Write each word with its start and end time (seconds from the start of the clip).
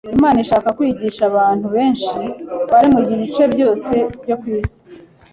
Imana 0.17 0.37
ishaka 0.45 0.67
kwigisha 0.77 1.21
abantu 1.31 1.65
benshi 1.75 2.13
bari 2.71 2.87
mu 2.93 3.01
bice 3.07 3.43
byose 3.53 3.93
byo 4.23 4.35
ku 4.41 4.45
isi 4.57 4.79